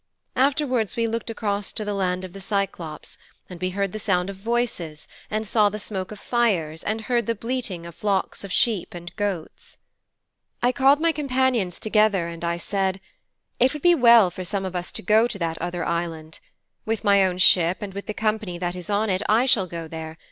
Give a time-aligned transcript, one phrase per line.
[0.35, 3.17] Afterwards we looked across to the land of the Cyclôpes,
[3.47, 7.27] and we heard the sound of voices and saw the smoke of fires and heard
[7.27, 9.77] the bleating of flocks of sheep and goats.'
[10.63, 12.99] 'I called my companions together and I said,
[13.59, 16.39] "It would be well for some of us to go to that other island.
[16.83, 19.87] With my own ship and with the company that is on it I shall go
[19.87, 20.17] there.